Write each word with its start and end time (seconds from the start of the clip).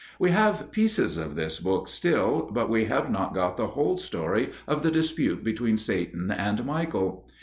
We 0.17 0.31
have 0.31 0.71
pieces 0.71 1.19
of 1.19 1.35
this 1.35 1.59
book 1.59 1.87
still, 1.87 2.49
but 2.51 2.71
we 2.71 2.85
have 2.85 3.11
not 3.11 3.35
got 3.35 3.55
the 3.55 3.67
whole 3.77 3.97
story 3.97 4.49
of 4.67 4.81
the 4.81 4.89
dispute 4.89 5.43
between 5.43 5.77
Satan 5.77 6.31
and 6.31 6.65
Michael. 6.65 7.27